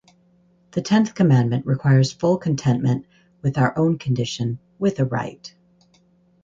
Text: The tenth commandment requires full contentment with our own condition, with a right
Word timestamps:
The 0.71 0.81
tenth 0.81 1.13
commandment 1.13 1.67
requires 1.67 2.11
full 2.11 2.39
contentment 2.39 3.05
with 3.43 3.59
our 3.59 3.77
own 3.77 3.99
condition, 3.99 4.57
with 4.79 4.99
a 4.99 5.05
right 5.05 5.53